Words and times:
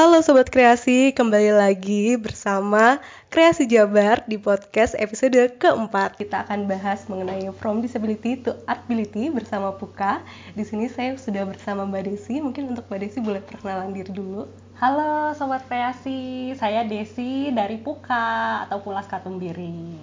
Halo 0.00 0.24
Sobat 0.24 0.48
Kreasi, 0.48 1.12
kembali 1.12 1.52
lagi 1.52 2.16
bersama 2.16 3.04
Kreasi 3.28 3.68
Jabar 3.68 4.24
di 4.24 4.40
podcast 4.40 4.96
episode 4.96 5.60
keempat. 5.60 6.16
Kita 6.16 6.40
akan 6.48 6.64
bahas 6.64 7.04
mengenai 7.04 7.44
From 7.60 7.84
Disability 7.84 8.40
to 8.40 8.56
Artability 8.64 9.28
bersama 9.28 9.76
Puka. 9.76 10.24
Di 10.56 10.64
sini 10.64 10.88
saya 10.88 11.20
sudah 11.20 11.44
bersama 11.44 11.84
Mbak 11.84 12.02
Desi. 12.08 12.40
Mungkin 12.40 12.72
untuk 12.72 12.88
Mbak 12.88 12.96
Desi 12.96 13.20
boleh 13.20 13.44
perkenalan 13.44 13.92
diri 13.92 14.08
dulu. 14.08 14.48
Halo 14.80 15.36
Sobat 15.36 15.68
Kreasi, 15.68 16.56
saya 16.56 16.80
Desi 16.80 17.52
dari 17.52 17.76
Puka 17.76 18.64
atau 18.64 18.80
Pulas 18.80 19.04
Katumbiri. 19.04 20.00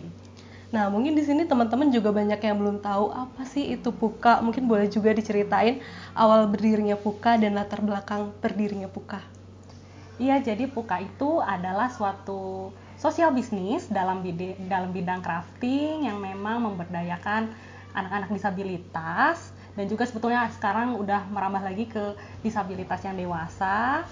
Nah, 0.77 0.93
mungkin 0.93 1.17
di 1.17 1.25
sini 1.25 1.49
teman-teman 1.49 1.89
juga 1.89 2.13
banyak 2.13 2.37
yang 2.37 2.61
belum 2.61 2.85
tahu 2.85 3.17
apa 3.17 3.49
sih 3.49 3.73
itu 3.73 3.89
Puka. 3.89 4.45
Mungkin 4.45 4.69
boleh 4.69 4.93
juga 4.93 5.09
diceritain 5.09 5.81
awal 6.13 6.45
berdirinya 6.45 6.93
Puka 6.93 7.41
dan 7.41 7.57
latar 7.57 7.81
belakang 7.81 8.29
berdirinya 8.45 8.85
Puka. 8.85 9.36
Iya, 10.17 10.41
jadi 10.41 10.65
Puka 10.65 10.97
itu 10.97 11.37
adalah 11.45 11.93
suatu 11.93 12.73
sosial 12.97 13.29
bisnis 13.37 13.85
dalam 13.85 14.25
bidang, 14.25 14.57
dalam 14.65 14.89
bidang 14.89 15.21
crafting 15.21 16.09
yang 16.09 16.17
memang 16.17 16.65
memberdayakan 16.65 17.53
anak-anak 17.93 18.29
disabilitas 18.33 19.53
dan 19.77 19.85
juga 19.85 20.09
sebetulnya 20.09 20.49
sekarang 20.57 20.97
udah 20.97 21.29
merambah 21.29 21.61
lagi 21.61 21.85
ke 21.85 22.17
disabilitas 22.41 23.05
yang 23.05 23.13
dewasa. 23.13 24.09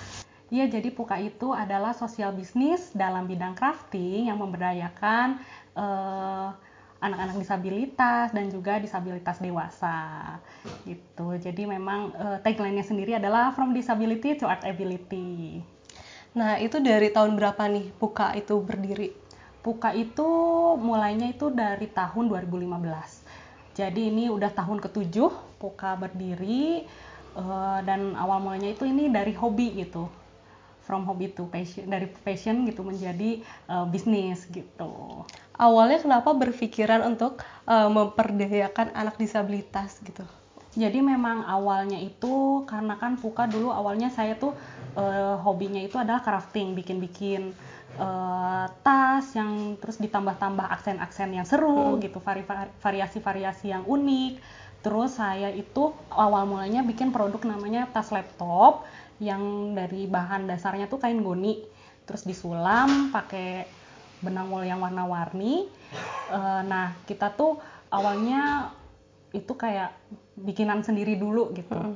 Iya, 0.54 0.70
jadi 0.70 0.94
Puka 0.94 1.18
itu 1.18 1.58
adalah 1.58 1.98
sosial 1.98 2.38
bisnis 2.38 2.94
dalam 2.94 3.26
bidang 3.26 3.58
crafting 3.58 4.30
yang 4.30 4.38
memberdayakan 4.38 5.42
eh, 5.74 6.48
anak-anak 7.02 7.42
disabilitas 7.42 8.30
dan 8.30 8.46
juga 8.54 8.78
disabilitas 8.78 9.42
dewasa 9.42 10.38
gitu. 10.86 11.34
Jadi 11.42 11.66
memang 11.66 12.14
eh, 12.14 12.38
tagline-nya 12.46 12.86
sendiri 12.86 13.18
adalah 13.18 13.50
from 13.58 13.74
disability 13.74 14.38
to 14.38 14.46
art 14.46 14.62
ability. 14.62 15.66
Nah, 16.36 16.60
itu 16.60 16.84
dari 16.84 17.16
tahun 17.16 17.40
berapa 17.40 17.64
nih 17.72 17.96
Puka 17.96 18.36
itu 18.36 18.60
berdiri? 18.60 19.16
Puka 19.64 19.96
itu 19.96 20.28
mulainya 20.76 21.32
itu 21.32 21.48
dari 21.48 21.88
tahun 21.88 22.28
2015. 22.28 23.24
Jadi 23.72 24.12
ini 24.12 24.28
udah 24.28 24.52
tahun 24.52 24.84
ketujuh 24.84 25.32
Puka 25.56 25.96
berdiri 25.96 26.84
uh, 27.40 27.80
dan 27.88 28.20
awal 28.20 28.44
mulanya 28.44 28.76
itu 28.76 28.84
ini 28.84 29.08
dari 29.08 29.32
hobi 29.32 29.80
gitu. 29.80 30.12
From 30.84 31.08
hobi 31.08 31.32
to 31.32 31.48
passion, 31.48 31.88
dari 31.88 32.12
passion 32.12 32.68
gitu 32.68 32.84
menjadi 32.84 33.40
uh, 33.72 33.88
bisnis 33.88 34.44
gitu. 34.52 35.24
Awalnya 35.56 36.04
kenapa 36.04 36.36
berpikiran 36.36 37.00
untuk 37.16 37.40
uh, 37.64 37.88
memperdayakan 37.88 38.92
anak 38.92 39.16
disabilitas 39.16 40.04
gitu? 40.04 40.28
Jadi 40.76 41.00
memang 41.00 41.48
awalnya 41.48 41.96
itu 41.96 42.68
karena 42.68 43.00
kan 43.00 43.16
Puka 43.16 43.48
dulu 43.48 43.72
awalnya 43.72 44.12
saya 44.12 44.36
tuh 44.36 44.52
uh, 45.00 45.40
hobinya 45.40 45.80
itu 45.80 45.96
adalah 45.96 46.20
crafting, 46.20 46.76
bikin-bikin 46.76 47.56
uh, 47.96 48.68
tas 48.84 49.24
yang 49.40 49.80
terus 49.80 49.96
ditambah-tambah 50.04 50.68
aksen-aksen 50.68 51.32
yang 51.32 51.48
seru 51.48 51.96
hmm. 51.96 52.04
gitu, 52.04 52.20
variasi-variasi 52.84 53.72
yang 53.72 53.88
unik. 53.88 54.44
Terus 54.84 55.16
saya 55.16 55.48
itu 55.50 55.96
awal 56.12 56.44
mulanya 56.44 56.84
bikin 56.84 57.16
produk 57.16 57.40
namanya 57.48 57.88
tas 57.90 58.12
laptop 58.12 58.84
yang 59.24 59.72
dari 59.74 60.12
bahan 60.12 60.44
dasarnya 60.44 60.92
tuh 60.92 61.00
kain 61.00 61.24
goni, 61.24 61.64
terus 62.04 62.28
disulam 62.28 63.16
pakai 63.16 63.64
benang 64.20 64.52
wol 64.52 64.68
yang 64.68 64.84
warna-warni. 64.84 65.72
Uh, 66.28 66.62
nah 66.68 66.92
kita 67.08 67.32
tuh 67.32 67.64
awalnya 67.88 68.76
itu 69.32 69.56
kayak 69.56 69.96
bikinan 70.36 70.84
sendiri 70.84 71.16
dulu 71.16 71.56
gitu. 71.56 71.76
Mm. 71.76 71.96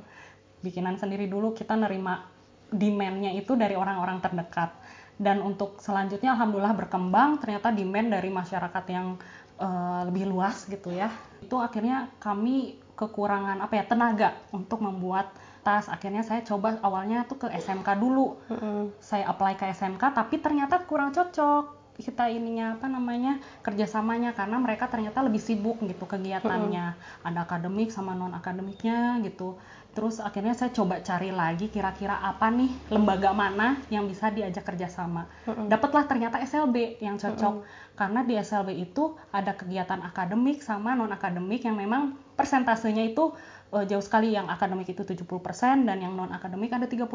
Bikinan 0.64 0.95
sendiri 1.00 1.28
dulu 1.28 1.56
kita 1.56 1.76
nerima 1.76 2.28
demand-nya 2.72 3.36
itu 3.36 3.56
dari 3.56 3.76
orang-orang 3.76 4.23
terdekat. 4.23 4.72
Dan 5.20 5.44
untuk 5.44 5.84
selanjutnya 5.84 6.32
alhamdulillah 6.36 6.76
berkembang 6.80 7.44
ternyata 7.44 7.76
demand 7.76 8.16
dari 8.16 8.32
masyarakat 8.32 8.86
yang 8.88 9.20
uh, 9.60 10.08
lebih 10.08 10.32
luas 10.32 10.64
gitu 10.72 10.95
ya. 10.95 11.12
Itu 11.44 11.60
akhirnya 11.60 12.08
kami 12.23 12.80
kekurangan 12.95 13.60
apa 13.60 13.73
ya 13.80 13.83
tenaga 13.88 14.30
untuk 14.56 14.80
membuat 14.80 15.32
tas. 15.64 15.92
Akhirnya 15.92 16.23
saya 16.23 16.39
coba 16.48 16.80
awalnya 16.80 17.27
tuh 17.27 17.44
ke 17.44 17.48
SMK 17.52 18.00
dulu. 18.00 18.39
Mm 18.48 18.58
-hmm. 18.60 18.82
Saya 19.04 19.27
apply 19.27 19.60
ke 19.60 19.67
SMK 19.76 20.04
tapi 20.16 20.39
ternyata 20.39 20.80
kurang 20.88 21.11
cocok 21.11 21.79
kita 21.99 22.32
ininya 22.32 22.80
apa 22.80 22.87
namanya 22.87 23.43
kerjasamanya 23.60 24.32
karena 24.32 24.55
mereka 24.58 24.87
ternyata 24.87 25.20
lebih 25.20 25.43
sibuk 25.43 25.83
gitu 25.83 26.08
kegiatannya 26.08 26.95
hmm. 26.95 27.27
ada 27.27 27.39
akademik 27.43 27.92
sama 27.92 28.15
non 28.15 28.32
akademiknya 28.32 29.20
gitu 29.27 29.60
terus 29.89 30.22
akhirnya 30.22 30.54
saya 30.54 30.70
coba 30.70 31.02
cari 31.02 31.33
lagi 31.33 31.67
kira-kira 31.67 32.22
apa 32.22 32.48
nih 32.54 32.70
lembaga 32.94 33.33
mana 33.33 33.82
yang 33.89 34.05
bisa 34.05 34.30
diajak 34.30 34.61
kerjasama 34.61 35.26
hmm. 35.50 35.66
dapatlah 35.66 36.05
ternyata 36.05 36.38
SLB 36.39 37.02
yang 37.02 37.17
cocok 37.17 37.66
karena 37.98 38.23
di 38.23 38.38
SLB 38.39 38.70
itu 38.80 39.17
ada 39.33 39.58
kegiatan 39.58 40.00
akademik 40.05 40.64
sama 40.64 40.95
non 40.95 41.11
akademik 41.11 41.66
yang 41.66 41.76
memang 41.76 42.16
persentasenya 42.39 43.11
itu 43.11 43.36
uh, 43.76 43.83
jauh 43.83 44.00
sekali 44.00 44.32
yang 44.33 44.48
akademik 44.48 44.88
itu 44.88 45.04
70% 45.04 45.83
dan 45.83 45.98
yang 46.00 46.16
non 46.16 46.32
akademik 46.32 46.71
ada 46.71 46.88
30%. 46.88 47.11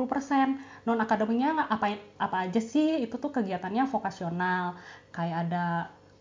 Non 0.85 0.99
akademiknya 1.01 1.67
apa 1.67 1.97
apa 2.21 2.37
aja 2.45 2.61
sih? 2.61 3.01
Itu 3.01 3.17
tuh 3.17 3.33
kegiatannya 3.33 3.89
vokasional. 3.89 4.77
Kayak 5.09 5.49
ada 5.49 5.67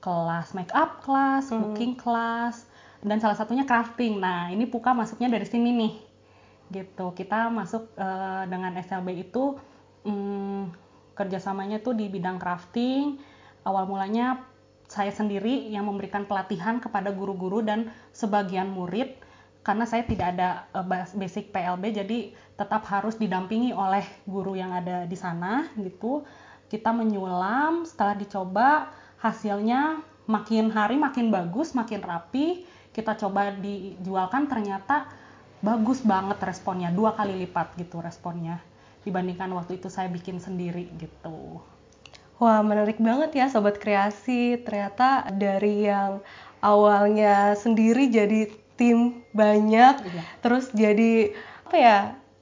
kelas 0.03 0.51
make 0.51 0.71
up 0.75 0.99
kelas, 1.03 1.47
cooking 1.51 1.95
kelas 1.95 2.67
dan 3.03 3.19
salah 3.19 3.35
satunya 3.35 3.67
crafting. 3.67 4.19
Nah, 4.19 4.51
ini 4.51 4.67
Puka 4.67 4.95
masuknya 4.95 5.27
dari 5.27 5.47
sini 5.47 5.71
nih. 5.75 5.93
Gitu. 6.71 7.05
Kita 7.17 7.49
masuk 7.51 7.91
uh, 7.97 8.45
dengan 8.47 8.75
SLB 8.77 9.27
itu 9.29 9.57
um, 10.07 10.69
kerjasamanya 11.17 11.81
tuh 11.83 11.97
di 11.97 12.07
bidang 12.07 12.37
crafting. 12.37 13.19
Awal 13.63 13.87
mulanya 13.87 14.43
saya 14.87 15.09
sendiri 15.09 15.71
yang 15.71 15.87
memberikan 15.87 16.27
pelatihan 16.27 16.77
kepada 16.77 17.09
guru-guru 17.09 17.63
dan 17.65 17.89
sebagian 18.13 18.69
murid 18.69 19.15
karena 19.63 19.87
saya 19.87 20.03
tidak 20.03 20.35
ada 20.35 20.67
uh, 20.75 20.85
basic 21.15 21.55
PLB 21.55 22.03
jadi 22.03 22.19
tetap 22.59 22.83
harus 22.91 23.15
didampingi 23.15 23.71
oleh 23.71 24.03
guru 24.27 24.59
yang 24.59 24.75
ada 24.75 25.07
di 25.07 25.15
sana 25.15 25.71
gitu 25.79 26.27
kita 26.67 26.91
menyulam 26.91 27.87
setelah 27.87 28.13
dicoba 28.13 28.91
hasilnya 29.23 30.03
makin 30.27 30.67
hari 30.67 30.99
makin 30.99 31.31
bagus 31.31 31.71
makin 31.71 32.03
rapi 32.03 32.67
kita 32.91 33.15
coba 33.17 33.55
dijualkan 33.55 34.51
ternyata 34.51 35.07
bagus 35.63 36.03
banget 36.03 36.37
responnya 36.43 36.91
dua 36.91 37.15
kali 37.15 37.47
lipat 37.47 37.79
gitu 37.79 38.03
responnya 38.03 38.59
dibandingkan 39.07 39.47
waktu 39.55 39.79
itu 39.79 39.87
saya 39.87 40.11
bikin 40.11 40.43
sendiri 40.43 40.91
gitu. 40.99 41.63
Wah 42.39 42.59
menarik 42.59 42.99
banget 42.99 43.31
ya 43.35 43.45
sobat 43.47 43.79
kreasi. 43.79 44.59
Ternyata 44.59 45.31
dari 45.31 45.87
yang 45.87 46.19
awalnya 46.63 47.55
sendiri 47.55 48.07
jadi 48.07 48.47
tim 48.79 49.21
banyak 49.35 49.95
iya. 50.01 50.23
terus 50.41 50.73
jadi 50.73 51.35
apa 51.67 51.77
ya 51.77 51.97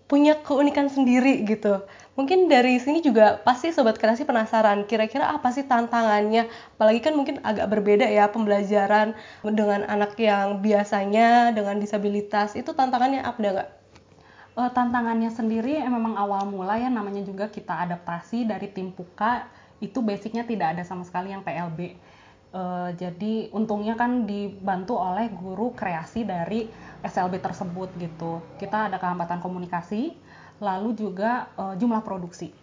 punya 0.08 0.40
keunikan 0.40 0.88
sendiri 0.92 1.44
gitu 1.48 1.84
mungkin 2.20 2.52
dari 2.52 2.78
sini 2.78 3.00
juga 3.00 3.40
pasti 3.42 3.72
sobat 3.72 3.96
kreasi 3.96 4.28
penasaran 4.28 4.84
kira-kira 4.86 5.32
apa 5.32 5.50
sih 5.56 5.64
tantangannya? 5.64 6.52
Apalagi 6.78 7.00
kan 7.00 7.14
mungkin 7.16 7.40
agak 7.42 7.72
berbeda 7.72 8.08
ya 8.08 8.28
pembelajaran 8.30 9.16
dengan 9.48 9.88
anak 9.88 10.20
yang 10.20 10.60
biasanya 10.60 11.56
dengan 11.56 11.80
disabilitas. 11.80 12.54
Itu 12.60 12.76
tantangannya 12.76 13.24
apa 13.24 13.38
enggak 13.40 13.70
uh, 14.56 14.72
tantangannya 14.72 15.32
sendiri 15.32 15.80
memang 15.82 16.20
awal 16.20 16.48
mula 16.48 16.76
ya 16.80 16.92
namanya 16.92 17.24
juga 17.24 17.48
kita 17.48 17.88
adaptasi 17.88 18.48
dari 18.48 18.68
tim 18.72 18.92
Puka 18.92 19.48
itu 19.82 20.04
basicnya 20.04 20.46
tidak 20.46 20.78
ada 20.78 20.84
sama 20.86 21.08
sekali 21.08 21.32
yang 21.32 21.44
PLB 21.46 22.12
Uh, 22.52 22.92
jadi 23.00 23.48
untungnya 23.56 23.96
kan 23.96 24.28
dibantu 24.28 25.00
oleh 25.00 25.32
guru 25.32 25.72
kreasi 25.72 26.28
dari 26.28 26.68
SLB 27.00 27.40
tersebut 27.40 27.96
gitu. 27.96 28.44
Kita 28.60 28.92
ada 28.92 29.00
kehambatan 29.00 29.40
komunikasi, 29.40 30.12
lalu 30.62 30.94
juga 30.94 31.50
uh, 31.58 31.74
jumlah 31.74 32.06
produksi. 32.06 32.54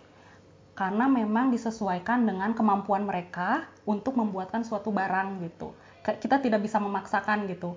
Karena 0.78 1.10
memang 1.10 1.50
disesuaikan 1.50 2.22
dengan 2.22 2.54
kemampuan 2.54 3.03
mereka 3.03 3.66
untuk 3.83 4.15
membuatkan 4.15 4.62
suatu 4.62 4.95
barang 4.95 5.42
gitu. 5.42 5.74
Kita 6.06 6.39
tidak 6.39 6.62
bisa 6.62 6.78
memaksakan 6.78 7.50
gitu. 7.50 7.74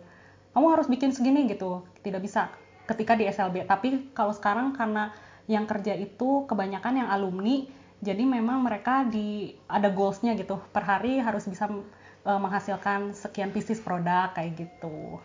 Kamu 0.53 0.69
harus 0.69 0.85
bikin 0.85 1.09
segini 1.09 1.49
gitu. 1.49 1.81
Tidak 2.05 2.21
bisa 2.21 2.53
ketika 2.85 3.17
di 3.17 3.25
SLB. 3.25 3.65
Tapi 3.65 4.13
kalau 4.13 4.29
sekarang 4.37 4.77
karena 4.77 5.09
yang 5.49 5.65
kerja 5.65 5.97
itu 5.97 6.45
kebanyakan 6.45 7.01
yang 7.01 7.09
alumni, 7.09 7.65
jadi 8.05 8.21
memang 8.21 8.61
mereka 8.61 9.01
di 9.09 9.57
ada 9.65 9.89
goalsnya 9.89 10.37
gitu. 10.37 10.61
Per 10.69 10.85
hari 10.85 11.17
harus 11.17 11.49
bisa 11.49 11.65
uh, 11.67 12.39
menghasilkan 12.39 13.17
sekian 13.17 13.49
pieces 13.49 13.81
produk 13.81 14.29
kayak 14.37 14.69
gitu 14.69 15.17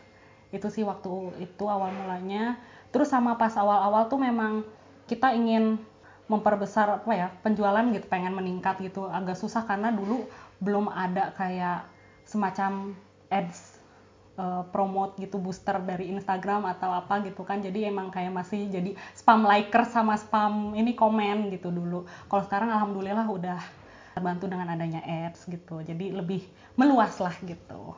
itu 0.54 0.68
sih 0.70 0.84
waktu 0.86 1.42
itu 1.42 1.64
awal 1.66 1.90
mulanya 1.90 2.56
terus 2.94 3.10
sama 3.10 3.34
pas 3.34 3.52
awal-awal 3.58 4.06
tuh 4.06 4.20
memang 4.20 4.62
kita 5.06 5.32
ingin 5.34 5.78
memperbesar 6.26 7.02
apa 7.02 7.12
ya 7.14 7.28
penjualan 7.42 7.86
gitu 7.94 8.06
pengen 8.10 8.34
meningkat 8.34 8.82
gitu. 8.82 9.06
Agak 9.06 9.38
susah 9.38 9.62
karena 9.62 9.94
dulu 9.94 10.26
belum 10.58 10.90
ada 10.90 11.30
kayak 11.38 11.86
semacam 12.26 12.98
ads 13.30 13.78
uh, 14.34 14.66
promote 14.74 15.14
gitu 15.22 15.38
booster 15.38 15.78
dari 15.82 16.10
Instagram 16.10 16.66
atau 16.66 16.90
apa 16.90 17.22
gitu 17.22 17.46
kan. 17.46 17.62
Jadi 17.62 17.86
emang 17.86 18.10
kayak 18.10 18.34
masih 18.34 18.66
jadi 18.66 18.98
spam 19.14 19.46
liker 19.46 19.86
sama 19.86 20.18
spam 20.18 20.74
ini 20.74 20.98
komen 20.98 21.54
gitu 21.54 21.70
dulu. 21.70 22.04
Kalau 22.26 22.42
sekarang 22.42 22.74
alhamdulillah 22.74 23.26
udah 23.30 23.60
terbantu 24.18 24.50
dengan 24.50 24.74
adanya 24.74 25.04
ads 25.06 25.46
gitu. 25.46 25.78
Jadi 25.86 26.10
lebih 26.10 26.42
meluas 26.74 27.14
lah 27.22 27.36
gitu. 27.46 27.94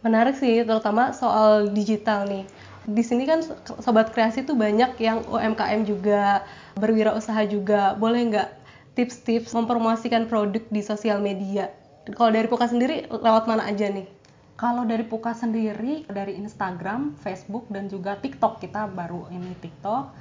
Menarik 0.00 0.36
sih 0.36 0.64
terutama 0.64 1.12
soal 1.16 1.72
digital 1.72 2.28
nih 2.28 2.44
di 2.84 3.00
sini 3.00 3.24
kan 3.24 3.40
sobat 3.80 4.12
kreasi 4.12 4.44
tuh 4.44 4.56
banyak 4.56 5.00
yang 5.00 5.24
UMKM 5.24 5.88
juga 5.88 6.44
berwirausaha 6.76 7.48
juga. 7.48 7.96
Boleh 7.96 8.28
nggak 8.28 8.48
tips-tips 8.94 9.56
mempromosikan 9.56 10.28
produk 10.28 10.60
di 10.68 10.80
sosial 10.84 11.24
media? 11.24 11.72
Kalau 12.12 12.30
dari 12.30 12.44
Puka 12.44 12.68
sendiri 12.68 13.08
lewat 13.08 13.48
mana 13.48 13.64
aja 13.64 13.88
nih? 13.88 14.04
Kalau 14.54 14.84
dari 14.84 15.02
Puka 15.02 15.32
sendiri 15.32 16.04
dari 16.06 16.36
Instagram, 16.36 17.16
Facebook 17.24 17.66
dan 17.72 17.88
juga 17.88 18.20
TikTok. 18.20 18.60
Kita 18.60 18.86
baru 18.92 19.32
ini 19.32 19.56
TikTok. 19.58 20.12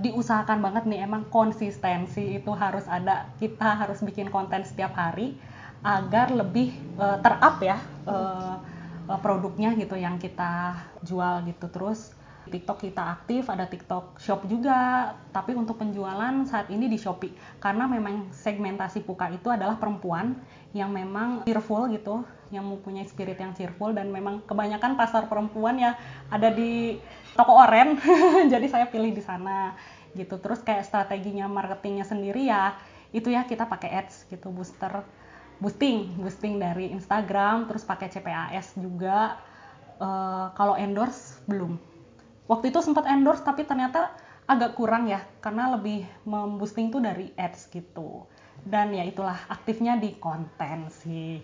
Diusahakan 0.00 0.60
banget 0.60 0.84
nih 0.88 1.04
emang 1.04 1.28
konsistensi 1.32 2.36
itu 2.36 2.52
harus 2.52 2.84
ada. 2.88 3.32
Kita 3.40 3.80
harus 3.80 4.04
bikin 4.04 4.28
konten 4.28 4.64
setiap 4.68 4.92
hari 4.92 5.36
agar 5.82 6.30
lebih 6.30 6.70
uh, 6.94 7.18
terup 7.18 7.58
ya 7.58 7.74
uh, 8.06 8.12
uh, 8.14 8.71
produknya 9.20 9.74
gitu 9.74 9.98
yang 9.98 10.16
kita 10.16 10.78
jual 11.02 11.42
gitu 11.46 11.66
terus 11.68 12.14
TikTok 12.42 12.90
kita 12.90 13.02
aktif, 13.06 13.46
ada 13.46 13.70
TikTok 13.70 14.18
Shop 14.18 14.42
juga. 14.50 15.14
Tapi 15.30 15.54
untuk 15.54 15.78
penjualan 15.78 16.34
saat 16.42 16.66
ini 16.74 16.90
di 16.90 16.98
Shopee 16.98 17.32
karena 17.62 17.86
memang 17.86 18.34
segmentasi 18.34 19.06
Puka 19.06 19.30
itu 19.30 19.46
adalah 19.46 19.78
perempuan 19.78 20.34
yang 20.74 20.90
memang 20.90 21.46
cheerful 21.46 21.86
gitu, 21.94 22.26
yang 22.50 22.66
mempunyai 22.66 23.06
spirit 23.06 23.38
yang 23.38 23.54
cheerful 23.54 23.94
dan 23.94 24.10
memang 24.10 24.42
kebanyakan 24.42 24.98
pasar 24.98 25.30
perempuan 25.30 25.78
ya 25.78 25.94
ada 26.34 26.50
di 26.50 26.98
toko 27.38 27.62
oren. 27.62 27.96
Jadi 28.52 28.66
saya 28.66 28.90
pilih 28.90 29.14
di 29.14 29.22
sana 29.22 29.78
gitu. 30.18 30.36
Terus 30.42 30.66
kayak 30.66 30.82
strateginya 30.82 31.46
marketingnya 31.46 32.04
sendiri 32.04 32.50
ya 32.50 32.74
itu 33.12 33.28
ya 33.28 33.44
kita 33.44 33.68
pakai 33.68 33.92
ads 34.02 34.24
gitu 34.32 34.48
booster 34.48 35.04
boosting 35.62 36.18
boosting 36.18 36.58
dari 36.58 36.90
Instagram 36.90 37.70
terus 37.70 37.86
pakai 37.86 38.10
CPAS 38.10 38.74
juga 38.82 39.38
uh, 40.02 40.50
kalau 40.58 40.74
endorse 40.74 41.38
belum 41.46 41.78
waktu 42.50 42.74
itu 42.74 42.82
sempat 42.82 43.06
endorse 43.06 43.46
tapi 43.46 43.62
ternyata 43.62 44.10
agak 44.50 44.74
kurang 44.74 45.06
ya 45.06 45.22
karena 45.38 45.70
lebih 45.78 46.02
memboosting 46.26 46.90
tuh 46.90 46.98
dari 46.98 47.30
ads 47.38 47.70
gitu 47.70 48.26
dan 48.66 48.90
ya 48.90 49.06
itulah 49.06 49.38
aktifnya 49.46 49.94
di 49.94 50.18
konten 50.18 50.90
sih 50.90 51.38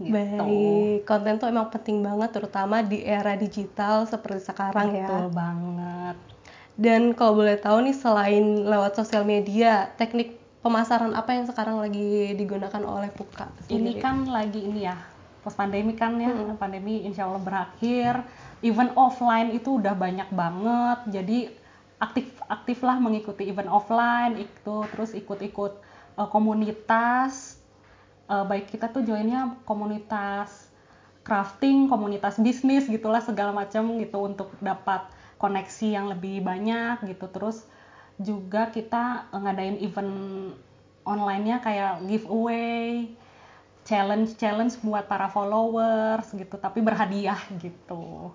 gitu. 0.00 0.16
Baik, 0.16 1.04
konten 1.04 1.36
tuh 1.36 1.48
emang 1.52 1.68
penting 1.68 2.00
banget 2.00 2.32
terutama 2.32 2.80
di 2.80 3.04
era 3.04 3.36
digital 3.36 4.08
seperti 4.08 4.40
sekarang 4.48 4.96
Betul 4.96 5.00
ya. 5.00 5.08
Betul 5.08 5.26
banget. 5.36 6.16
Dan 6.80 7.02
kalau 7.12 7.36
boleh 7.36 7.60
tahu 7.60 7.84
nih 7.84 7.96
selain 7.96 8.64
lewat 8.64 8.96
sosial 8.96 9.28
media, 9.28 9.92
teknik 10.00 10.39
pemasaran 10.60 11.12
apa 11.16 11.32
yang 11.36 11.48
sekarang 11.48 11.80
lagi 11.80 12.36
digunakan 12.36 12.82
oleh 12.84 13.08
Puka? 13.12 13.48
Sendiri? 13.64 13.76
Ini 13.76 13.92
kan 14.00 14.28
lagi 14.28 14.60
ini 14.60 14.84
ya, 14.84 14.96
post 15.40 15.56
pandemi 15.56 15.96
kan 15.96 16.20
ya, 16.20 16.32
hmm. 16.32 16.60
pandemi 16.60 17.04
insya 17.04 17.28
Allah 17.28 17.42
berakhir. 17.42 18.24
Event 18.60 18.92
offline 18.96 19.56
itu 19.56 19.80
udah 19.80 19.96
banyak 19.96 20.28
banget, 20.36 20.98
jadi 21.20 21.38
aktif 22.00 22.28
aktiflah 22.48 23.00
mengikuti 23.00 23.48
event 23.48 23.68
offline 23.68 24.36
itu 24.36 24.84
terus 24.92 25.16
ikut-ikut 25.16 25.80
uh, 26.20 26.28
komunitas. 26.28 27.56
Uh, 28.30 28.46
baik 28.46 28.70
kita 28.70 28.86
tuh 28.92 29.02
joinnya 29.02 29.58
komunitas 29.66 30.70
crafting, 31.26 31.86
komunitas 31.86 32.40
bisnis 32.40 32.88
gitulah 32.88 33.20
segala 33.20 33.52
macam 33.52 34.00
gitu 34.00 34.18
untuk 34.22 34.48
dapat 34.58 35.04
koneksi 35.40 35.88
yang 35.88 36.06
lebih 36.12 36.44
banyak 36.44 37.00
gitu 37.08 37.26
terus 37.32 37.64
juga 38.20 38.68
kita 38.68 39.32
ngadain 39.32 39.80
event 39.80 40.12
online-nya 41.08 41.64
kayak 41.64 42.04
giveaway, 42.04 43.08
challenge 43.88 44.36
challenge 44.36 44.76
buat 44.84 45.08
para 45.08 45.32
followers 45.32 46.28
gitu, 46.36 46.60
tapi 46.60 46.84
berhadiah 46.84 47.40
gitu. 47.56 48.28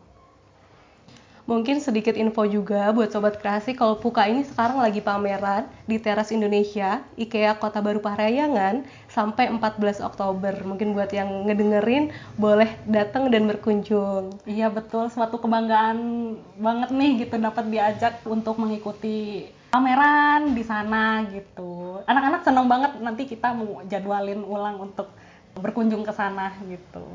Mungkin 1.45 1.77
sedikit 1.77 2.17
info 2.17 2.41
juga 2.49 2.89
buat 2.89 3.13
Sobat 3.13 3.37
Kreasi 3.37 3.77
kalau 3.77 4.01
Puka 4.01 4.25
ini 4.25 4.41
sekarang 4.41 4.81
lagi 4.81 4.97
pameran 4.97 5.69
di 5.85 6.01
Teras 6.01 6.33
Indonesia, 6.33 7.05
IKEA 7.21 7.53
Kota 7.61 7.85
Baru 7.85 8.01
Parahyangan 8.01 8.81
sampai 9.13 9.53
14 9.53 10.01
Oktober. 10.01 10.57
Mungkin 10.65 10.97
buat 10.97 11.13
yang 11.13 11.45
ngedengerin 11.45 12.09
boleh 12.41 12.73
datang 12.89 13.29
dan 13.29 13.45
berkunjung. 13.45 14.41
Iya 14.49 14.73
betul, 14.73 15.05
suatu 15.13 15.37
kebanggaan 15.37 16.33
banget 16.57 16.89
nih 16.89 17.29
gitu 17.29 17.37
dapat 17.37 17.69
diajak 17.69 18.25
untuk 18.25 18.57
mengikuti 18.57 19.45
pameran 19.73 20.53
di 20.55 20.63
sana 20.63 21.25
gitu. 21.29 22.01
Anak-anak 22.05 22.41
seneng 22.45 22.67
banget 22.69 22.91
nanti 23.01 23.27
kita 23.27 23.51
mau 23.51 23.81
jadwalin 23.85 24.41
ulang 24.45 24.79
untuk 24.91 25.11
berkunjung 25.55 26.03
ke 26.03 26.13
sana 26.15 26.51
gitu. 26.67 27.05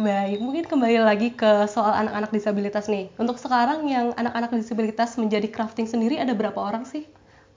Baik, 0.00 0.40
mungkin 0.40 0.64
kembali 0.64 0.96
lagi 1.04 1.28
ke 1.36 1.68
soal 1.68 1.92
anak-anak 1.92 2.32
disabilitas 2.32 2.88
nih. 2.88 3.12
Untuk 3.20 3.36
sekarang 3.36 3.84
yang 3.84 4.16
anak-anak 4.16 4.56
disabilitas 4.56 5.20
menjadi 5.20 5.44
crafting 5.52 5.84
sendiri 5.84 6.16
ada 6.16 6.32
berapa 6.32 6.56
orang 6.56 6.88
sih? 6.88 7.04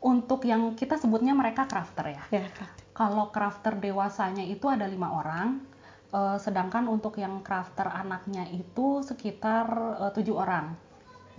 Untuk 0.04 0.44
yang 0.44 0.76
kita 0.76 1.00
sebutnya 1.00 1.32
mereka 1.32 1.64
crafter 1.64 2.20
ya. 2.20 2.44
ya 2.44 2.44
Kalau 2.92 3.32
crafter 3.32 3.80
dewasanya 3.80 4.44
itu 4.44 4.68
ada 4.68 4.84
lima 4.92 5.16
orang, 5.16 5.64
eh, 6.12 6.38
sedangkan 6.38 6.92
untuk 6.92 7.16
yang 7.16 7.40
crafter 7.40 7.88
anaknya 7.88 8.44
itu 8.52 9.00
sekitar 9.08 9.66
eh, 10.04 10.12
tujuh 10.12 10.36
orang 10.36 10.76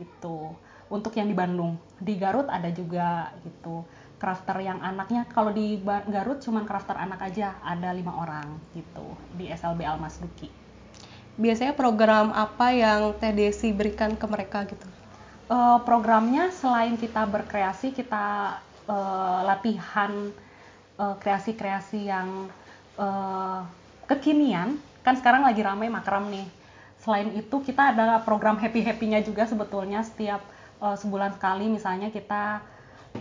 gitu 0.01 0.59
untuk 0.89 1.17
yang 1.17 1.29
di 1.29 1.37
Bandung. 1.37 1.77
Di 2.01 2.17
Garut 2.17 2.49
ada 2.49 2.69
juga 2.73 3.33
gitu. 3.45 3.85
Crafter 4.19 4.57
yang 4.65 4.81
anaknya 4.81 5.29
kalau 5.29 5.53
di 5.53 5.81
Garut 5.85 6.41
cuma 6.41 6.65
crafter 6.65 6.97
anak 6.97 7.21
aja 7.21 7.61
ada 7.61 7.93
lima 7.93 8.15
orang 8.17 8.57
gitu 8.73 9.05
di 9.37 9.53
SLB 9.53 9.85
Almas 9.85 10.17
Duki. 10.17 10.49
Biasanya 11.35 11.75
program 11.75 12.31
apa 12.31 12.71
yang 12.71 13.19
TDC 13.19 13.75
berikan 13.75 14.15
ke 14.15 14.27
mereka 14.31 14.65
gitu? 14.71 14.87
Uh, 15.45 15.77
programnya 15.85 16.49
selain 16.55 16.97
kita 16.97 17.27
berkreasi 17.29 17.93
kita 17.93 18.57
uh, 18.89 19.45
latihan 19.45 20.33
kreasi 20.95 21.19
kreasi-kreasi 21.59 22.01
yang 22.07 22.47
uh, 22.95 23.67
kekinian 24.07 24.79
kan 25.03 25.19
sekarang 25.19 25.43
lagi 25.43 25.59
ramai 25.59 25.91
makram 25.91 26.31
nih 26.31 26.47
selain 27.03 27.35
itu 27.35 27.57
kita 27.61 27.93
ada 27.93 28.23
program 28.23 28.57
happy 28.57 28.81
happynya 28.81 29.21
juga 29.21 29.45
sebetulnya 29.45 30.07
setiap 30.07 30.41
uh, 30.85 30.97
sebulan 31.01 31.33
sekali 31.33 31.73
misalnya 31.73 32.13
kita 32.13 32.61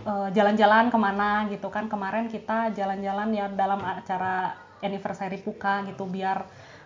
eh, 0.04 0.28
jalan-jalan 0.36 0.92
ke 0.92 0.98
mana 1.00 1.48
gitu 1.48 1.72
kan. 1.72 1.88
Kemarin 1.88 2.28
kita 2.28 2.76
jalan-jalan 2.76 3.28
ya 3.32 3.46
dalam 3.48 3.80
acara 3.80 4.52
anniversary 4.84 5.40
Puka 5.40 5.80
gitu 5.88 6.04
biar 6.04 6.44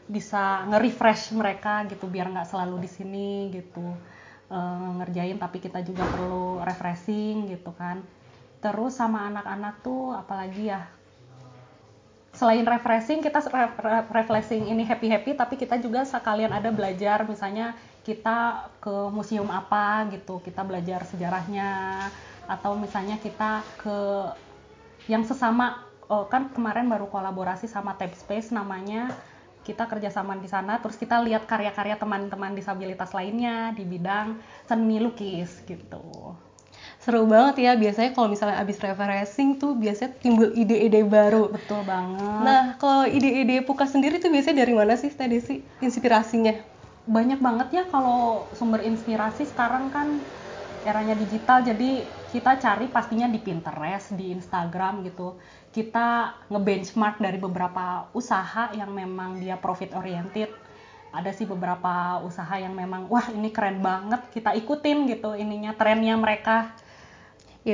bisa 0.09 0.65
nge-refresh 0.71 1.35
mereka 1.37 1.85
gitu 1.91 2.07
biar 2.09 2.31
nggak 2.31 2.49
selalu 2.49 2.87
di 2.87 2.91
sini 2.91 3.31
gitu. 3.51 3.85
Uh, 4.49 4.97
ngerjain 4.97 5.37
tapi 5.37 5.61
kita 5.61 5.85
juga 5.85 6.09
perlu 6.09 6.65
refreshing 6.65 7.53
gitu 7.53 7.75
kan. 7.77 8.01
Terus 8.65 8.97
sama 8.97 9.29
anak-anak 9.29 9.85
tuh 9.85 10.17
apalagi 10.17 10.73
ya 10.73 10.89
selain 12.39 12.63
refreshing 12.63 13.19
kita 13.19 13.43
refreshing 14.15 14.71
ini 14.71 14.87
happy 14.87 15.11
happy 15.11 15.35
tapi 15.35 15.59
kita 15.59 15.75
juga 15.83 16.07
sekalian 16.07 16.55
ada 16.55 16.71
belajar 16.71 17.27
misalnya 17.27 17.75
kita 18.07 18.71
ke 18.79 18.95
museum 19.11 19.51
apa 19.51 20.07
gitu 20.15 20.39
kita 20.47 20.63
belajar 20.63 21.03
sejarahnya 21.03 22.07
atau 22.47 22.79
misalnya 22.79 23.19
kita 23.19 23.67
ke 23.83 23.99
yang 25.11 25.27
sesama 25.27 25.83
oh, 26.07 26.31
kan 26.31 26.55
kemarin 26.55 26.87
baru 26.87 27.11
kolaborasi 27.11 27.67
sama 27.67 27.99
Tab 27.99 28.15
Space 28.15 28.55
namanya 28.55 29.11
kita 29.67 29.91
kerjasama 29.91 30.39
di 30.39 30.47
sana 30.47 30.79
terus 30.79 30.95
kita 30.95 31.19
lihat 31.21 31.45
karya-karya 31.45 31.99
teman-teman 31.99 32.55
disabilitas 32.55 33.11
lainnya 33.13 33.75
di 33.75 33.83
bidang 33.83 34.39
seni 34.71 35.03
lukis 35.03 35.59
gitu 35.67 36.39
seru 37.09 37.25
banget 37.25 37.65
ya 37.65 37.73
biasanya 37.73 38.13
kalau 38.13 38.29
misalnya 38.29 38.61
abis 38.61 38.77
refreshing 38.85 39.57
tuh 39.57 39.73
biasanya 39.73 40.13
timbul 40.21 40.53
ide-ide 40.53 41.09
baru 41.09 41.49
betul 41.49 41.81
banget 41.89 42.41
nah 42.45 42.77
kalau 42.77 43.09
ide-ide 43.09 43.65
Puka 43.65 43.89
sendiri 43.89 44.21
tuh 44.21 44.29
biasanya 44.29 44.69
dari 44.69 44.77
mana 44.77 44.93
sih 44.93 45.09
tadi 45.09 45.41
sih 45.41 45.65
inspirasinya 45.81 46.53
banyak 47.09 47.41
banget 47.41 47.69
ya 47.73 47.85
kalau 47.89 48.53
sumber 48.53 48.85
inspirasi 48.85 49.49
sekarang 49.49 49.89
kan 49.89 50.21
eranya 50.85 51.17
digital 51.17 51.65
jadi 51.65 52.05
kita 52.29 52.61
cari 52.61 52.87
pastinya 52.93 53.25
di 53.25 53.41
Pinterest, 53.41 54.13
di 54.13 54.37
Instagram 54.37 55.01
gitu. 55.09 55.41
Kita 55.73 56.37
ngebenchmark 56.53 57.21
dari 57.25 57.41
beberapa 57.41 58.13
usaha 58.13 58.69
yang 58.77 58.93
memang 58.93 59.41
dia 59.41 59.57
profit 59.57 59.97
oriented. 59.97 60.53
Ada 61.09 61.33
sih 61.33 61.49
beberapa 61.49 62.21
usaha 62.21 62.53
yang 62.61 62.77
memang 62.77 63.09
wah 63.09 63.33
ini 63.33 63.49
keren 63.49 63.81
banget, 63.81 64.29
kita 64.29 64.53
ikutin 64.53 65.09
gitu 65.09 65.33
ininya 65.33 65.73
trennya 65.73 66.21
mereka. 66.21 66.77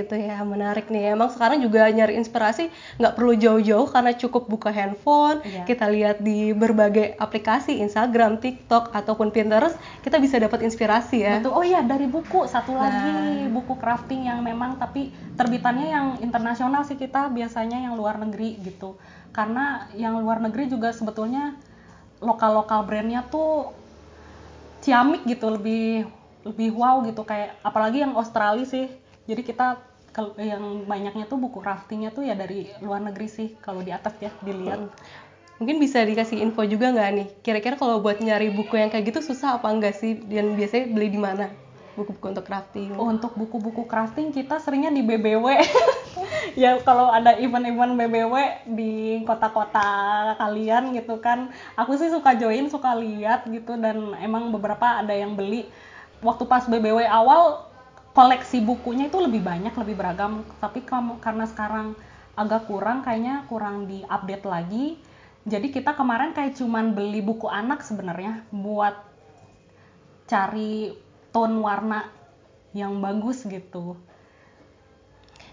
Itu 0.02 0.18
ya 0.18 0.42
menarik 0.42 0.90
nih. 0.90 1.14
Emang 1.14 1.30
sekarang 1.30 1.62
juga 1.62 1.86
nyari 1.86 2.18
inspirasi 2.18 2.66
nggak 2.98 3.14
perlu 3.14 3.38
jauh-jauh 3.38 3.86
karena 3.86 4.10
cukup 4.10 4.50
buka 4.50 4.74
handphone, 4.74 5.38
Iya. 5.46 5.62
kita 5.62 5.86
lihat 5.86 6.16
di 6.18 6.50
berbagai 6.50 7.14
aplikasi 7.14 7.78
Instagram, 7.78 8.42
TikTok 8.42 8.90
ataupun 8.90 9.30
Pinterest, 9.30 9.78
kita 10.02 10.18
bisa 10.18 10.42
dapat 10.42 10.66
inspirasi 10.66 11.22
ya. 11.22 11.38
Betul. 11.38 11.54
Oh 11.54 11.62
iya 11.62 11.84
dari 11.86 12.10
buku 12.10 12.50
satu 12.50 12.74
Nah. 12.74 12.90
lagi 12.90 13.14
buku 13.46 13.78
crafting 13.78 14.26
yang 14.26 14.42
memang 14.42 14.74
tapi 14.76 15.14
terbitannya 15.38 15.86
yang 15.86 16.06
internasional 16.18 16.82
sih 16.82 16.98
kita 16.98 17.30
biasanya 17.30 17.78
yang 17.78 17.94
luar 17.94 18.18
negeri 18.18 18.58
gitu. 18.58 18.98
Karena 19.30 19.86
yang 19.94 20.18
luar 20.18 20.38
negeri 20.38 20.66
juga 20.66 20.90
sebetulnya 20.90 21.54
lokal-lokal 22.18 22.86
brandnya 22.86 23.26
tuh 23.26 23.74
ciamik 24.80 25.24
gitu 25.24 25.48
lebih 25.48 26.04
lebih 26.44 26.76
wow 26.76 27.00
gitu 27.02 27.24
kayak 27.24 27.56
apalagi 27.64 28.04
yang 28.04 28.12
Australia 28.14 28.64
sih. 28.64 28.86
Jadi 29.24 29.42
kita 29.42 29.80
yang 30.38 30.86
banyaknya 30.86 31.26
tuh 31.26 31.40
buku 31.42 31.58
craftingnya 31.58 32.14
tuh 32.14 32.22
ya 32.22 32.38
dari 32.38 32.70
luar 32.78 33.02
negeri 33.02 33.26
sih 33.26 33.48
kalau 33.58 33.82
di 33.82 33.90
atas 33.90 34.14
ya 34.22 34.30
dilihat. 34.46 34.86
Mungkin 35.58 35.78
bisa 35.78 36.02
dikasih 36.02 36.42
info 36.42 36.66
juga 36.66 36.90
nggak 36.90 37.10
nih? 37.14 37.28
Kira-kira 37.42 37.74
kalau 37.78 38.02
buat 38.02 38.18
nyari 38.18 38.50
buku 38.54 38.74
yang 38.74 38.90
kayak 38.90 39.14
gitu 39.14 39.22
susah 39.22 39.58
apa 39.58 39.70
enggak 39.70 39.94
sih? 39.94 40.18
Dan 40.18 40.58
biasanya 40.58 40.90
beli 40.90 41.08
di 41.14 41.20
mana? 41.20 41.46
Buku-buku 41.94 42.26
untuk 42.34 42.46
crafting. 42.46 42.90
Oh, 42.98 43.06
untuk 43.06 43.38
buku-buku 43.38 43.86
crafting 43.86 44.34
kita 44.34 44.58
seringnya 44.58 44.90
di 44.90 45.06
BBW. 45.06 45.46
ya 46.62 46.74
kalau 46.82 47.06
ada 47.06 47.38
event-event 47.38 47.94
BBW 47.94 48.34
di 48.66 49.22
kota-kota 49.22 50.34
kalian 50.42 50.90
gitu 50.94 51.22
kan. 51.22 51.54
Aku 51.78 51.94
sih 51.94 52.10
suka 52.10 52.34
join, 52.34 52.66
suka 52.66 52.98
lihat 52.98 53.46
gitu 53.46 53.78
dan 53.78 54.10
emang 54.18 54.50
beberapa 54.50 55.02
ada 55.06 55.14
yang 55.14 55.38
beli. 55.38 55.70
Waktu 56.18 56.50
pas 56.50 56.66
BBW 56.66 57.06
awal 57.06 57.73
koleksi 58.14 58.62
bukunya 58.62 59.10
itu 59.10 59.18
lebih 59.18 59.42
banyak, 59.42 59.74
lebih 59.74 59.98
beragam. 59.98 60.46
Tapi 60.62 60.86
kamu 60.86 61.18
karena 61.18 61.44
sekarang 61.50 61.98
agak 62.38 62.70
kurang 62.70 63.02
kayaknya 63.02 63.42
kurang 63.50 63.90
di-update 63.90 64.46
lagi. 64.46 64.86
Jadi 65.44 65.68
kita 65.74 65.92
kemarin 65.92 66.32
kayak 66.32 66.56
cuman 66.56 66.96
beli 66.96 67.20
buku 67.20 67.50
anak 67.50 67.84
sebenarnya 67.84 68.46
buat 68.48 68.96
cari 70.24 70.96
tone 71.34 71.60
warna 71.60 72.08
yang 72.72 72.96
bagus 73.02 73.44
gitu. 73.44 73.98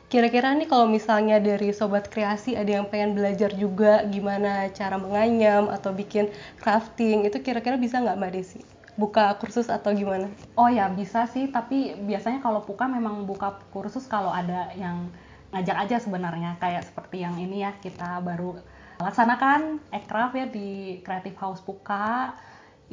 Kira-kira 0.08 0.51
nih 0.56 0.68
kalau 0.68 0.91
misalnya 0.91 1.39
dari 1.39 1.72
sobat 1.72 2.12
kreasi 2.12 2.56
ada 2.56 2.68
yang 2.68 2.88
pengen 2.91 3.15
belajar 3.15 3.51
juga 3.56 4.03
gimana 4.08 4.68
cara 4.75 5.00
menganyam 5.00 5.72
atau 5.72 5.96
bikin 5.96 6.27
crafting, 6.60 7.24
itu 7.24 7.39
kira-kira 7.39 7.80
bisa 7.80 8.00
nggak 8.00 8.20
Mbak 8.20 8.32
Desi? 8.36 8.60
Buka 9.01 9.34
kursus 9.41 9.65
atau 9.65 9.89
gimana? 9.98 10.29
Oh 10.53 10.70
ya 10.70 10.86
bisa 10.93 11.25
sih, 11.25 11.50
tapi 11.50 11.98
biasanya 12.05 12.38
kalau 12.46 12.62
Puka 12.62 12.86
memang 12.86 13.25
buka 13.25 13.58
kursus 13.74 14.05
kalau 14.05 14.29
ada 14.29 14.70
yang 14.77 15.10
ngajak 15.50 15.77
aja 15.89 15.98
sebenarnya 15.98 16.62
kayak 16.62 16.86
seperti 16.86 17.25
yang 17.25 17.36
ini 17.41 17.65
ya 17.65 17.74
kita 17.81 18.22
baru 18.22 18.62
laksanakan 19.01 19.81
ekraf 19.89 20.38
ya 20.38 20.46
di 20.46 21.01
Creative 21.01 21.38
House 21.41 21.65
Puka 21.65 22.38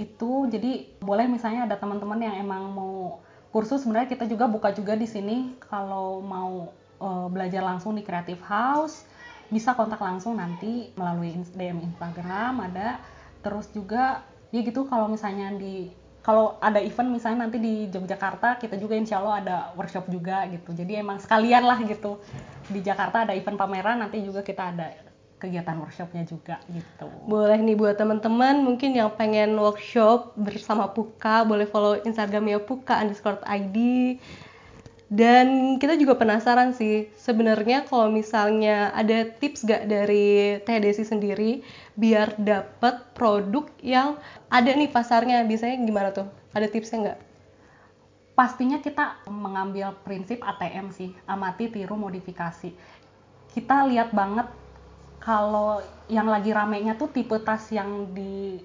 itu. 0.00 0.48
Jadi 0.48 0.96
boleh 0.98 1.28
misalnya 1.28 1.68
ada 1.68 1.76
teman-teman 1.76 2.18
yang 2.24 2.34
emang 2.40 2.72
mau 2.72 3.20
kursus 3.52 3.84
sebenarnya 3.84 4.08
kita 4.08 4.24
juga 4.24 4.48
buka 4.48 4.72
juga 4.72 4.96
di 4.96 5.04
sini. 5.04 5.54
Kalau 5.60 6.24
mau 6.24 6.72
eh, 6.98 7.26
belajar 7.28 7.60
langsung 7.60 7.92
di 7.92 8.02
Creative 8.02 8.40
House 8.48 9.04
bisa 9.48 9.72
kontak 9.72 10.00
langsung 10.00 10.36
nanti 10.36 10.92
melalui 10.96 11.36
DM 11.52 11.84
Instagram 11.92 12.64
ada. 12.72 13.00
Terus 13.44 13.70
juga 13.70 14.24
ya 14.48 14.60
gitu 14.64 14.88
kalau 14.88 15.08
misalnya 15.08 15.52
di 15.56 15.92
kalau 16.28 16.60
ada 16.60 16.76
event 16.76 17.08
misalnya 17.08 17.48
nanti 17.48 17.56
di 17.56 17.88
Yogyakarta 17.88 18.60
kita 18.60 18.76
juga 18.76 19.00
insya 19.00 19.16
Allah 19.22 19.36
ada 19.40 19.56
workshop 19.80 20.12
juga 20.12 20.44
gitu. 20.52 20.76
Jadi 20.76 21.00
emang 21.00 21.16
sekalian 21.16 21.64
lah 21.64 21.80
gitu. 21.80 22.20
Di 22.68 22.84
Jakarta 22.84 23.24
ada 23.24 23.32
event 23.32 23.56
pameran 23.56 24.04
nanti 24.04 24.20
juga 24.20 24.44
kita 24.44 24.76
ada 24.76 24.92
kegiatan 25.40 25.78
workshopnya 25.80 26.28
juga 26.28 26.60
gitu. 26.68 27.08
Boleh 27.24 27.56
nih 27.62 27.78
buat 27.78 27.96
teman-teman 27.96 28.60
mungkin 28.60 28.92
yang 28.92 29.08
pengen 29.14 29.56
workshop 29.56 30.36
bersama 30.36 30.90
Puka, 30.90 31.46
boleh 31.48 31.64
follow 31.64 31.96
Instagramnya 31.96 32.60
Puka 32.60 33.00
underscore 33.00 33.40
ID. 33.46 33.76
Dan 35.08 35.80
kita 35.80 35.96
juga 35.96 36.20
penasaran 36.20 36.76
sih, 36.76 37.08
sebenarnya 37.16 37.88
kalau 37.88 38.12
misalnya 38.12 38.92
ada 38.92 39.24
tips 39.24 39.64
gak 39.64 39.88
dari 39.88 40.60
Teh 40.68 40.78
Desi 40.84 41.00
sendiri 41.00 41.64
biar 41.96 42.36
dapat 42.36 43.16
produk 43.16 43.64
yang 43.80 44.20
ada 44.52 44.68
nih 44.68 44.92
pasarnya, 44.92 45.48
biasanya 45.48 45.80
gimana 45.80 46.12
tuh? 46.12 46.28
Ada 46.52 46.68
tipsnya 46.68 46.98
nggak? 47.00 47.18
pastinya 48.38 48.78
kita 48.78 49.26
mengambil 49.26 49.98
prinsip 50.06 50.38
ATM 50.46 50.94
sih 50.94 51.10
amati 51.26 51.74
tiru 51.74 51.98
modifikasi 51.98 52.70
kita 53.50 53.90
lihat 53.90 54.14
banget 54.14 54.46
kalau 55.18 55.82
yang 56.06 56.30
lagi 56.30 56.54
ramenya 56.54 56.94
tuh 56.94 57.10
tipe 57.10 57.34
tas 57.42 57.66
yang 57.74 58.14
di 58.14 58.62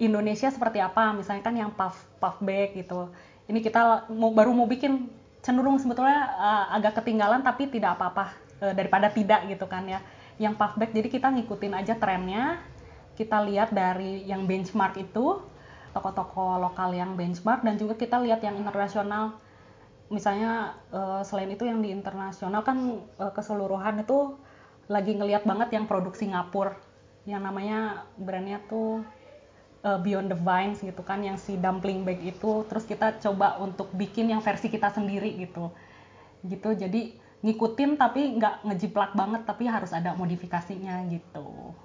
Indonesia 0.00 0.48
seperti 0.48 0.80
apa 0.80 1.12
misalnya 1.12 1.44
kan 1.44 1.52
yang 1.52 1.68
puff 1.76 2.00
puff 2.16 2.40
bag 2.40 2.72
gitu 2.72 3.12
ini 3.44 3.60
kita 3.60 4.08
mau 4.08 4.32
baru 4.32 4.56
mau 4.56 4.64
bikin 4.64 5.12
cenderung 5.44 5.76
sebetulnya 5.76 6.32
uh, 6.40 6.66
agak 6.72 7.04
ketinggalan 7.04 7.44
tapi 7.44 7.68
tidak 7.68 8.00
apa-apa 8.00 8.32
uh, 8.64 8.72
daripada 8.72 9.12
tidak 9.12 9.44
gitu 9.46 9.68
kan 9.68 9.84
ya. 9.84 10.00
Yang 10.40 10.56
puff 10.56 10.74
bag 10.80 10.90
jadi 10.90 11.08
kita 11.12 11.28
ngikutin 11.30 11.74
aja 11.76 11.94
trennya 12.00 12.58
kita 13.14 13.38
lihat 13.46 13.70
dari 13.70 14.26
yang 14.26 14.44
benchmark 14.44 14.98
itu 14.98 15.38
toko-toko 15.94 16.58
lokal 16.58 16.90
yang 16.90 17.14
benchmark 17.14 17.62
dan 17.62 17.78
juga 17.78 17.94
kita 17.94 18.18
lihat 18.18 18.42
yang 18.42 18.58
internasional. 18.58 19.38
Misalnya 20.10 20.74
eh, 20.90 21.22
selain 21.22 21.54
itu 21.54 21.64
yang 21.64 21.80
di 21.80 21.94
internasional 21.94 22.66
kan 22.66 22.98
eh, 22.98 23.32
keseluruhan 23.32 24.02
itu 24.02 24.34
lagi 24.90 25.14
ngelihat 25.14 25.46
banget 25.46 25.78
yang 25.78 25.86
produk 25.86 26.12
Singapura. 26.12 26.74
Yang 27.24 27.40
namanya 27.46 27.78
brandnya 28.18 28.58
tuh 28.66 29.06
eh, 29.84 29.98
Beyond 30.00 30.28
the 30.32 30.38
Vines 30.40 30.78
gitu 30.80 31.02
kan 31.04 31.20
yang 31.20 31.36
si 31.36 31.60
dumpling 31.60 32.02
bag 32.08 32.20
itu. 32.24 32.64
Terus 32.66 32.84
kita 32.88 33.20
coba 33.20 33.60
untuk 33.60 33.92
bikin 33.92 34.32
yang 34.32 34.40
versi 34.40 34.72
kita 34.72 34.88
sendiri 34.90 35.36
gitu. 35.38 35.70
Gitu 36.44 36.68
jadi 36.74 37.14
ngikutin 37.44 38.00
tapi 38.00 38.40
nggak 38.40 38.64
ngejiplak 38.64 39.12
banget 39.12 39.44
tapi 39.44 39.68
harus 39.68 39.92
ada 39.92 40.16
modifikasinya 40.16 41.04
gitu. 41.12 41.76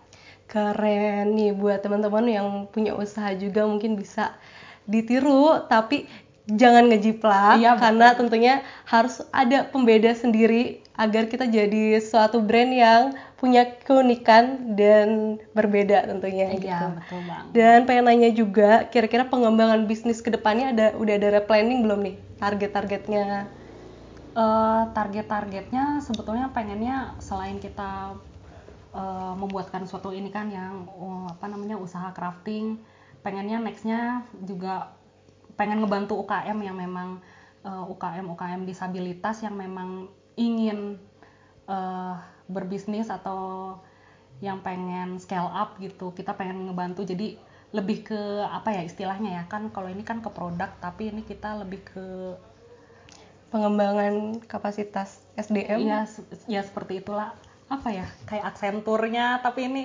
Keren 0.49 1.37
nih 1.37 1.53
buat 1.53 1.83
teman-teman 1.83 2.25
yang 2.25 2.47
punya 2.71 2.95
usaha 2.97 3.29
juga 3.37 3.67
mungkin 3.69 3.93
bisa 3.99 4.33
ditiru 4.89 5.67
tapi 5.69 6.09
jangan 6.49 6.89
ngejiplak 6.89 7.61
Iya, 7.61 7.77
betul. 7.77 7.81
karena 7.85 8.07
tentunya 8.17 8.53
harus 8.89 9.21
ada 9.29 9.69
pembeda 9.69 10.09
sendiri 10.17 10.81
agar 10.97 11.29
kita 11.29 11.45
jadi 11.45 12.01
suatu 12.01 12.41
brand 12.41 12.73
yang 12.73 13.13
punya 13.39 13.63
keunikan 13.87 14.75
dan 14.75 15.39
berbeda 15.55 16.03
tentunya 16.11 16.47
gitu. 16.59 16.67
iya 16.67 16.91
betul 16.91 17.19
bang 17.23 17.47
Dan 17.55 17.87
pengen 17.87 18.05
nanya 18.07 18.29
juga 18.35 18.85
kira-kira 18.91 19.23
pengembangan 19.31 19.87
bisnis 19.89 20.19
ke 20.19 20.29
depannya 20.35 20.75
ada 20.75 20.85
udah 20.99 21.15
ada 21.15 21.41
planning 21.49 21.79
belum 21.85 21.99
nih 22.03 22.15
target-targetnya? 22.37 23.47
Eh, 24.37 24.83
target-targetnya 24.95 25.99
sebetulnya 26.05 26.53
pengennya 26.53 27.17
selain 27.19 27.57
kita 27.59 28.15
eh, 28.93 29.33
membuatkan 29.35 29.83
suatu 29.89 30.13
ini 30.13 30.29
kan 30.29 30.47
yang 30.53 30.85
eh, 30.87 31.25
apa 31.33 31.45
namanya 31.49 31.75
usaha 31.79 32.09
crafting 32.13 32.79
pengennya 33.25 33.57
nextnya 33.59 34.23
juga 34.45 34.95
pengen 35.59 35.83
ngebantu 35.83 36.15
UKM 36.23 36.57
yang 36.63 36.77
memang 36.77 37.19
eh, 37.65 37.83
UKM 37.93 38.25
UKM 38.35 38.61
disabilitas 38.69 39.43
yang 39.43 39.55
memang 39.59 40.07
ingin 40.39 41.01
eh, 41.67 42.15
berbisnis 42.55 43.07
atau 43.17 43.39
yang 44.39 44.59
pengen 44.63 45.19
scale 45.23 45.51
up 45.51 45.75
gitu 45.83 46.15
kita 46.15 46.31
pengen 46.39 46.57
ngebantu 46.71 47.03
jadi 47.03 47.35
lebih 47.77 47.97
ke 48.07 48.21
apa 48.49 48.69
ya 48.73 48.81
istilahnya 48.89 49.29
ya 49.39 49.43
kan 49.51 49.69
kalau 49.75 49.89
ini 49.93 50.01
kan 50.01 50.17
ke 50.25 50.29
produk 50.37 50.71
tapi 50.81 51.11
ini 51.13 51.21
kita 51.21 51.49
lebih 51.61 51.81
ke 51.85 52.05
Pengembangan 53.49 54.45
kapasitas 54.45 55.25
SDM? 55.33 55.81
Iya, 55.81 55.99
se- 56.05 56.25
ya 56.45 56.61
seperti 56.61 57.01
itulah. 57.01 57.33
Apa 57.65 57.89
ya? 57.89 58.05
Kayak 58.29 58.53
aksenturnya, 58.53 59.41
tapi 59.41 59.65
ini 59.65 59.83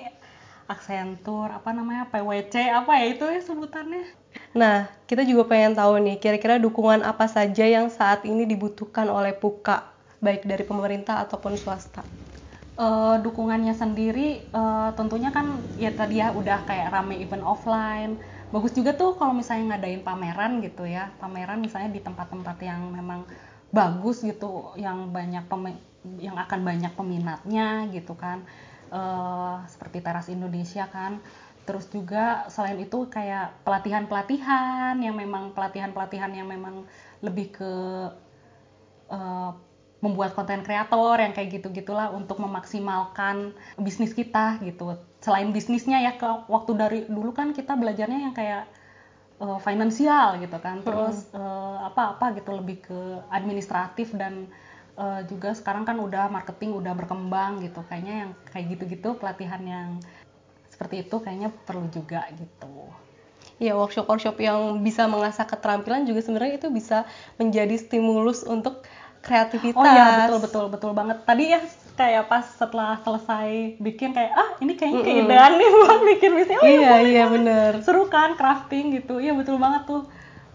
aksentur 0.68 1.49
apa 1.49 1.73
namanya? 1.73 2.04
PWC 2.12 2.68
apa 2.68 2.92
ya 3.00 3.06
itu 3.16 3.25
ya 3.25 3.40
sebutannya? 3.40 4.04
Nah, 4.52 4.78
kita 5.09 5.23
juga 5.25 5.49
pengen 5.49 5.73
tahu 5.80 5.97
nih, 6.04 6.16
kira-kira 6.21 6.61
dukungan 6.61 7.00
apa 7.09 7.25
saja 7.25 7.64
yang 7.64 7.88
saat 7.88 8.21
ini 8.28 8.44
dibutuhkan 8.44 9.09
oleh 9.09 9.33
Puka, 9.33 9.76
baik 10.21 10.44
dari 10.44 10.64
pemerintah 10.68 11.16
ataupun 11.25 11.56
swasta. 11.56 12.04
Eh, 12.75 13.16
dukungannya 13.23 13.71
sendiri 13.71 14.50
eh, 14.50 14.90
tentunya 14.99 15.31
kan 15.31 15.62
ya 15.78 15.95
tadi 15.95 16.19
ya 16.19 16.35
udah 16.35 16.66
kayak 16.66 16.90
rame 16.90 17.14
event 17.23 17.47
offline. 17.47 18.19
Bagus 18.50 18.75
juga 18.75 18.90
tuh 18.99 19.14
kalau 19.14 19.31
misalnya 19.31 19.78
ngadain 19.78 20.02
pameran 20.02 20.59
gitu 20.59 20.83
ya. 20.83 21.14
Pameran 21.23 21.62
misalnya 21.62 21.95
di 21.95 22.02
tempat-tempat 22.02 22.57
yang 22.66 22.90
memang 22.90 23.31
bagus 23.71 24.26
gitu, 24.26 24.75
yang 24.75 25.14
banyak 25.14 25.47
yang 26.19 26.37
akan 26.45 26.61
banyak 26.66 26.93
peminatnya 26.99 27.87
gitu 27.95 28.19
kan. 28.19 28.43
Eh, 28.90 29.54
seperti 29.71 29.99
Teras 30.02 30.26
Indonesia 30.26 30.90
kan. 30.90 31.23
Terus 31.66 31.87
juga 31.95 32.50
selain 32.50 32.78
itu 32.83 33.07
kayak 33.07 33.62
pelatihan-pelatihan 33.62 34.99
yang 34.99 35.14
memang 35.14 35.54
pelatihan-pelatihan 35.54 36.33
yang 36.35 36.50
memang 36.50 36.83
lebih 37.23 37.54
ke 37.54 37.71
eh, 39.11 39.50
membuat 40.04 40.37
konten 40.37 40.61
kreator 40.61 41.16
yang 41.16 41.32
kayak 41.32 41.56
gitu 41.56 41.73
gitulah 41.73 42.12
untuk 42.12 42.37
memaksimalkan 42.37 43.56
bisnis 43.80 44.12
kita 44.12 44.61
gitu. 44.61 45.00
Selain 45.25 45.49
bisnisnya 45.49 46.04
ya 46.04 46.12
ke 46.20 46.28
waktu 46.52 46.73
dari 46.76 46.99
dulu 47.08 47.32
kan 47.32 47.56
kita 47.56 47.73
belajarnya 47.73 48.28
yang 48.28 48.34
kayak 48.37 48.68
uh, 49.40 49.56
finansial 49.64 50.37
gitu 50.44 50.61
kan. 50.61 50.84
Terus 50.84 51.32
uh, 51.32 51.88
apa-apa 51.88 52.37
gitu 52.37 52.52
lebih 52.52 52.84
ke 52.84 53.00
administratif 53.32 54.12
dan 54.12 54.44
uh, 55.00 55.25
juga 55.25 55.56
sekarang 55.56 55.88
kan 55.88 55.96
udah 55.96 56.28
marketing 56.28 56.76
udah 56.76 56.92
berkembang 56.92 57.64
gitu. 57.64 57.80
Kayaknya 57.88 58.28
yang 58.28 58.30
kayak 58.52 58.76
gitu-gitu 58.76 59.16
pelatihan 59.16 59.64
yang 59.64 59.88
seperti 60.68 61.08
itu 61.08 61.16
kayaknya 61.16 61.49
perlu 61.64 61.88
juga 61.88 62.28
gitu. 62.37 62.92
Ya 63.62 63.78
workshop-workshop 63.78 64.37
yang 64.42 64.82
bisa 64.82 65.06
mengasah 65.06 65.46
keterampilan 65.46 66.04
juga 66.04 66.26
sebenarnya 66.26 66.58
itu 66.58 66.68
bisa 66.75 67.06
menjadi 67.38 67.78
stimulus 67.78 68.42
untuk 68.42 68.82
kreativitas. 69.25 69.81
Oh 69.81 69.85
iya 69.88 70.28
betul 70.28 70.38
betul 70.45 70.64
betul 70.69 70.90
banget. 70.93 71.25
Tadi 71.25 71.45
ya 71.57 71.61
kayak 71.97 72.25
pas 72.28 72.45
setelah 72.45 73.00
selesai 73.00 73.81
bikin 73.81 74.12
kayak 74.12 74.33
ah 74.37 74.50
ini 74.61 74.76
kayaknya 74.76 75.00
mm 75.00 75.07
-hmm. 75.09 75.25
keidean 75.25 75.52
nih 75.57 75.69
buat 75.73 76.00
bikin 76.04 76.31
bisnis. 76.37 76.61
Oh, 76.61 76.69
iya 76.69 76.95
iya 77.02 77.25
bener. 77.33 77.71
Seru 77.81 78.07
kan 78.12 78.37
crafting 78.37 78.93
gitu. 78.95 79.19
Iya 79.19 79.33
betul 79.33 79.57
banget 79.57 79.88
tuh 79.88 80.04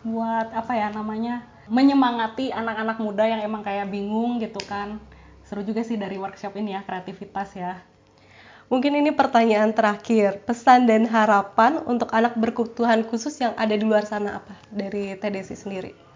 buat 0.05 0.53
apa 0.53 0.73
ya 0.77 0.93
namanya 0.93 1.43
menyemangati 1.67 2.53
anak-anak 2.53 2.97
muda 3.01 3.25
yang 3.25 3.41
emang 3.41 3.65
kayak 3.65 3.89
bingung 3.89 4.37
gitu 4.37 4.61
kan. 4.69 5.01
Seru 5.43 5.65
juga 5.65 5.81
sih 5.81 5.97
dari 5.97 6.21
workshop 6.21 6.53
ini 6.61 6.77
ya 6.77 6.85
kreativitas 6.85 7.57
ya. 7.57 7.81
Mungkin 8.69 9.01
ini 9.01 9.09
pertanyaan 9.09 9.73
terakhir, 9.73 10.45
pesan 10.45 10.85
dan 10.85 11.09
harapan 11.09 11.81
untuk 11.89 12.13
anak 12.13 12.37
berkebutuhan 12.37 13.01
khusus 13.09 13.33
yang 13.41 13.57
ada 13.57 13.73
di 13.73 13.81
luar 13.81 14.05
sana 14.05 14.37
apa 14.45 14.53
dari 14.69 15.17
TDC 15.17 15.57
sendiri? 15.57 16.08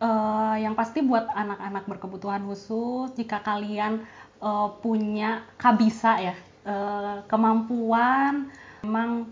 Uh, 0.00 0.56
yang 0.56 0.74
pasti 0.74 1.04
buat 1.04 1.28
anak-anak 1.30 1.84
berkebutuhan 1.86 2.42
khusus 2.48 3.14
jika 3.14 3.44
kalian 3.44 4.02
uh, 4.40 4.72
punya 4.80 5.44
kabisa 5.60 6.18
ya 6.18 6.34
uh, 6.64 7.22
kemampuan 7.28 8.48
memang 8.82 9.28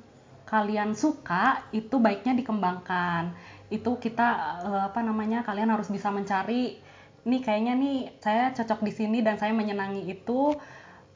kalian 0.49 0.97
suka 0.97 1.61
itu 1.77 2.01
baiknya 2.01 2.33
dikembangkan. 2.33 3.37
Itu 3.69 4.01
kita 4.01 4.29
uh, 4.65 4.83
apa 4.89 5.05
namanya 5.05 5.45
kalian 5.45 5.69
harus 5.69 5.93
bisa 5.93 6.09
mencari 6.09 6.81
nih 7.29 7.41
kayaknya 7.45 7.75
nih 7.77 7.97
saya 8.25 8.57
cocok 8.57 8.81
di 8.89 8.93
sini 8.95 9.19
dan 9.21 9.37
saya 9.37 9.53
menyenangi 9.53 10.09
itu 10.09 10.57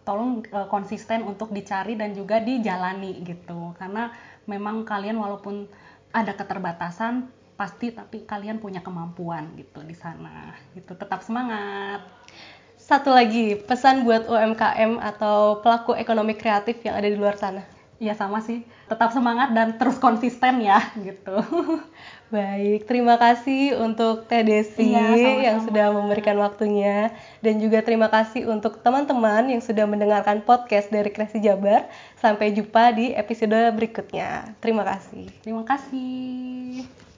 tolong 0.05 0.45
uh, 0.53 0.69
konsisten 0.69 1.25
untuk 1.25 1.55
dicari 1.57 1.97
dan 1.97 2.13
juga 2.13 2.45
dijalani 2.45 3.25
gitu. 3.25 3.73
Karena 3.81 4.13
memang 4.45 4.85
kalian 4.85 5.17
walaupun 5.17 5.65
ada 6.13 6.37
keterbatasan 6.37 7.33
pasti 7.63 7.95
tapi 7.95 8.27
kalian 8.27 8.59
punya 8.59 8.83
kemampuan 8.83 9.55
gitu 9.55 9.87
di 9.87 9.95
sana 9.95 10.51
gitu. 10.75 10.99
Tetap 10.99 11.23
semangat. 11.23 12.03
Satu 12.75 13.15
lagi 13.15 13.55
pesan 13.55 14.03
buat 14.03 14.27
UMKM 14.27 14.99
atau 14.99 15.63
pelaku 15.63 15.95
ekonomi 15.95 16.35
kreatif 16.35 16.83
yang 16.83 16.99
ada 16.99 17.07
di 17.07 17.15
luar 17.15 17.39
sana. 17.39 17.63
Ya 18.03 18.19
sama 18.19 18.43
sih. 18.43 18.67
Tetap 18.91 19.15
semangat 19.15 19.55
dan 19.55 19.79
terus 19.79 19.95
konsisten 20.03 20.59
ya 20.59 20.83
gitu. 20.99 21.39
Baik 22.35 22.91
terima 22.91 23.15
kasih 23.15 23.79
untuk 23.79 24.27
Teh 24.27 24.43
Desi 24.43 24.91
ya, 24.91 25.15
yang 25.47 25.63
sudah 25.63 25.95
memberikan 25.95 26.35
waktunya. 26.43 27.15
Dan 27.39 27.63
juga 27.63 27.79
terima 27.87 28.11
kasih 28.11 28.51
untuk 28.51 28.83
teman-teman 28.83 29.55
yang 29.55 29.63
sudah 29.63 29.87
mendengarkan 29.87 30.43
podcast 30.43 30.91
dari 30.91 31.15
Kreasi 31.15 31.39
Jabar. 31.39 31.87
Sampai 32.19 32.51
jumpa 32.51 32.91
di 32.99 33.15
episode 33.15 33.71
berikutnya. 33.79 34.51
Terima 34.59 34.83
kasih. 34.83 35.31
Terima 35.47 35.63
kasih 35.63 37.12